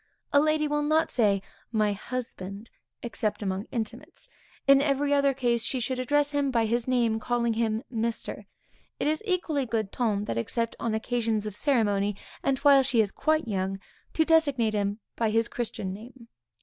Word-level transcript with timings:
A 0.33 0.39
lady 0.39 0.67
will 0.67 0.81
not 0.81 1.11
say, 1.11 1.43
my 1.71 1.93
husband, 1.93 2.71
except 3.03 3.43
among 3.43 3.65
intimates; 3.65 4.29
in 4.65 4.81
every 4.81 5.13
other 5.13 5.31
case, 5.31 5.63
she 5.63 5.79
should 5.79 5.99
address 5.99 6.31
him 6.31 6.49
by 6.49 6.65
his 6.65 6.87
name, 6.87 7.19
calling 7.19 7.53
him 7.53 7.83
Mr. 7.93 8.45
It 8.99 9.05
is 9.05 9.21
equally 9.27 9.67
good 9.67 9.91
ton 9.91 10.25
that 10.25 10.39
except 10.39 10.75
on 10.79 10.95
occasions 10.95 11.45
of 11.45 11.55
ceremony, 11.55 12.15
and 12.41 12.57
while 12.65 12.81
she 12.81 12.99
is 12.99 13.11
quite 13.11 13.47
young, 13.47 13.79
to 14.13 14.25
designate 14.25 14.73
him 14.73 14.97
by 15.15 15.29
his 15.29 15.47
christian 15.47 15.93
name. 15.93 16.27